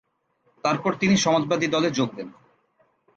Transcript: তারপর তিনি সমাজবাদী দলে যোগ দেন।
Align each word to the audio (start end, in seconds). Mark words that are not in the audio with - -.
তারপর 0.63 0.91
তিনি 0.95 1.15
সমাজবাদী 1.17 1.67
দলে 1.67 1.89
যোগ 1.91 2.09
দেন। 2.15 2.29